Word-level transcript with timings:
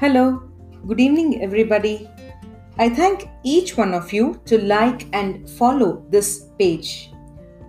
Hello, 0.00 0.40
good 0.86 1.00
evening, 1.00 1.42
everybody. 1.42 2.08
I 2.78 2.88
thank 2.88 3.28
each 3.42 3.76
one 3.76 3.92
of 3.92 4.12
you 4.12 4.40
to 4.44 4.62
like 4.62 5.08
and 5.12 5.50
follow 5.50 6.06
this 6.08 6.50
page. 6.56 7.10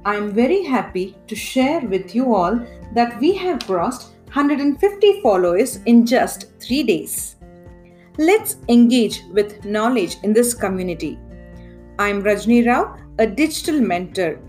I'm 0.06 0.32
very 0.32 0.64
happy 0.64 1.18
to 1.26 1.36
share 1.36 1.82
with 1.82 2.14
you 2.14 2.36
all 2.36 2.60
that 2.94 3.20
we 3.20 3.34
have 3.38 3.66
crossed 3.66 4.12
150 4.26 5.24
followers 5.24 5.78
in 5.88 6.06
just 6.06 6.52
3 6.60 6.84
days. 6.84 7.38
Let's 8.20 8.58
engage 8.68 9.24
with 9.32 9.66
knowledge 9.66 10.18
in 10.22 10.32
this 10.32 10.54
community. 10.54 11.18
I'm 11.98 12.22
Rajni 12.22 12.68
Rao, 12.68 12.96
a 13.18 13.26
digital 13.26 13.82
mentor. 13.82 14.40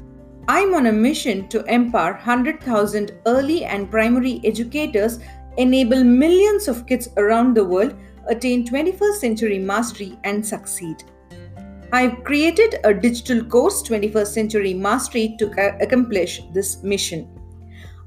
I'm 0.49 0.75
on 0.75 0.85
a 0.85 0.93
mission 0.93 1.49
to 1.49 1.65
empower 1.65 2.13
100,000 2.13 3.13
early 3.25 3.65
and 3.65 3.91
primary 3.91 4.43
educators 4.45 5.19
enable 5.57 6.05
millions 6.05 6.69
of 6.69 6.87
kids 6.87 7.09
around 7.17 7.55
the 7.55 7.65
world 7.65 7.95
attain 8.29 8.67
21st 8.67 9.15
century 9.15 9.59
mastery 9.59 10.19
and 10.25 10.45
succeed. 10.45 11.05
I've 11.93 12.23
created 12.23 12.77
a 12.85 12.95
digital 12.95 13.45
course 13.45 13.83
21st 13.83 14.29
Century 14.29 14.75
Mastery 14.75 15.35
to 15.41 15.51
accomplish 15.83 16.41
this 16.53 16.85
mission. 16.85 17.29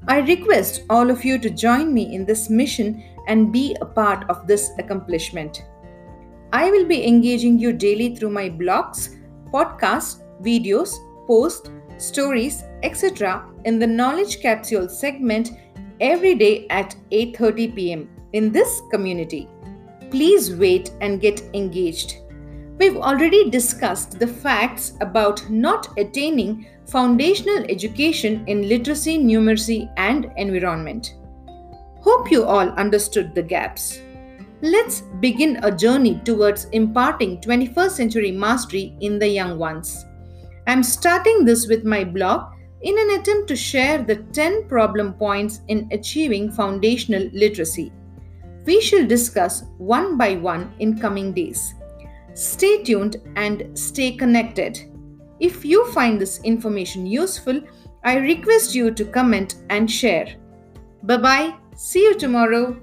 I 0.08 0.20
request 0.20 0.84
all 0.88 1.10
of 1.10 1.22
you 1.22 1.38
to 1.38 1.50
join 1.50 1.92
me 1.92 2.14
in 2.14 2.24
this 2.24 2.48
mission 2.48 3.04
and 3.26 3.52
be 3.52 3.76
a 3.82 3.86
part 3.86 4.24
of 4.30 4.46
this 4.46 4.70
accomplishment. 4.78 5.64
I 6.50 6.70
will 6.70 6.86
be 6.86 7.06
engaging 7.06 7.58
you 7.58 7.74
daily 7.74 8.16
through 8.16 8.30
my 8.30 8.48
blogs, 8.48 9.16
podcasts, 9.52 10.22
videos, 10.40 10.94
posts, 11.26 11.68
stories, 11.98 12.64
etc. 12.82 13.44
in 13.64 13.78
the 13.78 13.86
Knowledge 13.86 14.40
Capsule 14.40 14.88
segment 14.88 15.50
every 16.00 16.34
day 16.34 16.66
at 16.70 16.96
8:30 17.10 17.74
pm 17.74 18.08
in 18.32 18.52
this 18.52 18.82
community. 18.90 19.48
Please 20.10 20.54
wait 20.54 20.92
and 21.00 21.20
get 21.20 21.42
engaged. 21.54 22.16
We've 22.78 22.96
already 22.96 23.50
discussed 23.50 24.18
the 24.18 24.26
facts 24.26 24.94
about 25.00 25.48
not 25.48 25.96
attaining 25.96 26.66
foundational 26.86 27.64
education 27.68 28.44
in 28.46 28.68
literacy, 28.68 29.18
numeracy, 29.18 29.92
and 29.96 30.30
environment. 30.36 31.14
Hope 32.00 32.30
you 32.30 32.44
all 32.44 32.68
understood 32.70 33.34
the 33.34 33.42
gaps. 33.42 34.00
Let's 34.60 35.02
begin 35.20 35.60
a 35.62 35.70
journey 35.70 36.20
towards 36.24 36.64
imparting 36.66 37.40
21st 37.40 37.90
century 37.90 38.32
mastery 38.32 38.96
in 39.00 39.18
the 39.18 39.28
young 39.28 39.58
ones. 39.58 40.04
I'm 40.66 40.82
starting 40.82 41.44
this 41.44 41.68
with 41.68 41.84
my 41.84 42.02
blog 42.02 42.53
in 42.84 42.98
an 42.98 43.18
attempt 43.18 43.48
to 43.48 43.56
share 43.56 44.02
the 44.02 44.16
10 44.16 44.68
problem 44.68 45.14
points 45.14 45.62
in 45.68 45.88
achieving 45.90 46.52
foundational 46.52 47.28
literacy. 47.32 47.90
We 48.66 48.80
shall 48.80 49.06
discuss 49.06 49.64
one 49.78 50.16
by 50.18 50.36
one 50.36 50.72
in 50.78 50.98
coming 50.98 51.32
days. 51.32 51.74
Stay 52.34 52.82
tuned 52.82 53.16
and 53.36 53.76
stay 53.78 54.12
connected. 54.12 54.78
If 55.40 55.64
you 55.64 55.90
find 55.92 56.20
this 56.20 56.40
information 56.42 57.06
useful, 57.06 57.60
I 58.04 58.16
request 58.16 58.74
you 58.74 58.90
to 58.90 59.04
comment 59.06 59.56
and 59.70 59.90
share. 59.90 60.36
Bye 61.02 61.16
bye. 61.16 61.54
See 61.76 62.02
you 62.02 62.18
tomorrow. 62.18 62.80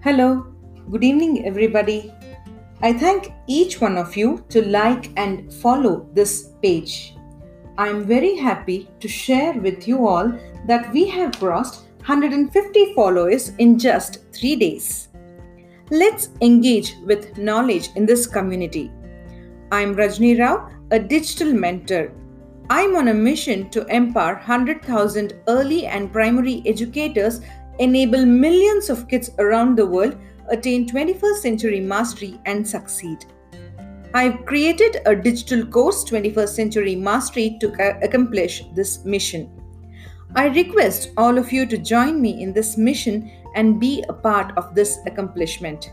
Hello, 0.00 0.46
good 0.92 1.02
evening, 1.02 1.44
everybody. 1.44 2.14
I 2.82 2.92
thank 2.92 3.32
each 3.48 3.80
one 3.80 3.98
of 3.98 4.16
you 4.16 4.44
to 4.48 4.64
like 4.64 5.10
and 5.16 5.52
follow 5.52 6.08
this 6.14 6.50
page. 6.62 7.16
I'm 7.78 8.04
very 8.04 8.36
happy 8.36 8.88
to 9.00 9.08
share 9.08 9.54
with 9.54 9.88
you 9.88 10.06
all 10.06 10.32
that 10.68 10.92
we 10.92 11.08
have 11.08 11.40
crossed 11.40 11.88
150 12.06 12.94
followers 12.94 13.48
in 13.58 13.76
just 13.76 14.20
3 14.34 14.54
days. 14.54 15.08
Let's 15.90 16.28
engage 16.42 16.94
with 17.04 17.36
knowledge 17.36 17.88
in 17.96 18.06
this 18.06 18.24
community. 18.24 18.92
I'm 19.72 19.96
Rajni 19.96 20.38
Rao, 20.38 20.70
a 20.92 21.00
digital 21.00 21.52
mentor. 21.52 22.12
I'm 22.70 22.94
on 22.94 23.08
a 23.08 23.14
mission 23.14 23.68
to 23.70 23.84
empower 23.86 24.34
100,000 24.34 25.34
early 25.48 25.86
and 25.86 26.12
primary 26.12 26.62
educators 26.66 27.40
enable 27.78 28.24
millions 28.24 28.90
of 28.90 29.08
kids 29.08 29.30
around 29.38 29.76
the 29.76 29.86
world 29.86 30.16
attain 30.48 30.88
21st 30.88 31.36
century 31.36 31.80
mastery 31.80 32.40
and 32.46 32.66
succeed. 32.66 33.24
I've 34.14 34.46
created 34.46 35.02
a 35.04 35.14
digital 35.14 35.66
course 35.66 36.02
21st 36.04 36.48
Century 36.48 36.96
Mastery 36.96 37.58
to 37.60 37.68
accomplish 38.02 38.64
this 38.74 39.04
mission. 39.04 39.50
I 40.34 40.46
request 40.46 41.10
all 41.18 41.36
of 41.36 41.52
you 41.52 41.66
to 41.66 41.76
join 41.76 42.20
me 42.20 42.42
in 42.42 42.54
this 42.54 42.78
mission 42.78 43.30
and 43.54 43.78
be 43.78 44.02
a 44.08 44.14
part 44.14 44.56
of 44.56 44.74
this 44.74 44.98
accomplishment. 45.06 45.92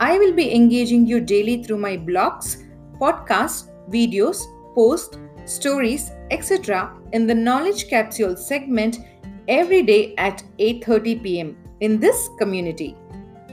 I 0.00 0.16
will 0.16 0.32
be 0.32 0.54
engaging 0.54 1.06
you 1.06 1.20
daily 1.20 1.62
through 1.62 1.78
my 1.78 1.98
blogs, 1.98 2.64
podcasts, 2.98 3.68
videos, 3.90 4.42
posts, 4.74 5.18
stories, 5.44 6.10
etc. 6.30 6.94
in 7.12 7.26
the 7.26 7.34
Knowledge 7.34 7.88
Capsule 7.88 8.36
segment 8.36 9.00
every 9.48 9.82
day 9.82 10.14
at 10.16 10.42
8:30 10.58 11.22
pm 11.22 11.56
in 11.80 11.98
this 11.98 12.28
community. 12.38 12.96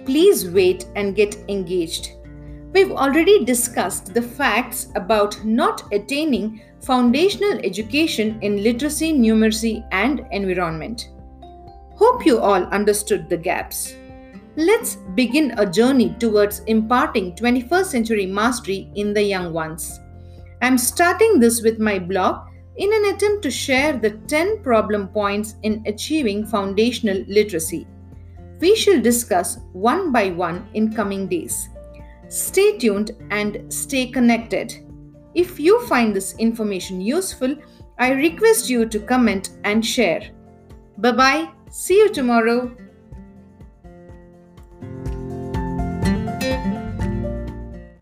Please 0.06 0.48
wait 0.50 0.86
and 0.96 1.16
get 1.16 1.38
engaged. 1.50 2.12
We've 2.74 2.92
already 2.92 3.46
discussed 3.46 4.14
the 4.14 4.22
facts 4.22 4.90
about 4.96 5.44
not 5.46 5.84
attaining 5.94 6.62
foundational 6.82 7.60
education 7.64 8.38
in 8.42 8.62
literacy, 8.62 9.14
numeracy, 9.14 9.88
and 9.92 10.26
environment. 10.32 11.10
Hope 11.96 12.26
you 12.26 12.40
all 12.40 12.66
understood 12.66 13.30
the 13.30 13.38
gaps. 13.38 13.96
Let's 14.58 14.98
begin 15.16 15.54
a 15.58 15.66
journey 15.66 16.16
towards 16.20 16.60
imparting 16.68 17.36
21st 17.36 17.86
century 17.86 18.26
mastery 18.26 18.92
in 18.96 19.14
the 19.14 19.24
young 19.24 19.54
ones. 19.54 20.00
I'm 20.62 20.78
starting 20.78 21.40
this 21.40 21.62
with 21.62 21.80
my 21.80 21.98
blog 22.00 22.48
in 22.78 22.92
an 22.94 23.14
attempt 23.14 23.44
to 23.44 23.52
share 23.52 23.98
the 23.98 24.12
10 24.28 24.62
problem 24.64 25.08
points 25.08 25.56
in 25.64 25.84
achieving 25.86 26.46
foundational 26.46 27.24
literacy. 27.28 27.88
We 28.60 28.76
shall 28.76 29.02
discuss 29.02 29.60
one 29.74 30.12
by 30.12 30.32
one 30.32 30.68
in 30.74 30.94
coming 30.94 31.28
days. 31.28 31.70
Stay 32.30 32.78
tuned 32.78 33.12
and 33.32 33.72
stay 33.72 34.08
connected. 34.08 34.74
If 35.36 35.60
you 35.60 35.86
find 35.88 36.16
this 36.16 36.36
information 36.38 37.02
useful, 37.02 37.56
I 37.98 38.12
request 38.12 38.70
you 38.70 38.86
to 38.88 39.00
comment 39.00 39.52
and 39.64 39.86
share. 39.86 40.30
Bye 40.98 41.12
bye. 41.12 41.50
See 41.70 41.98
you 41.98 42.10
tomorrow. 42.12 42.76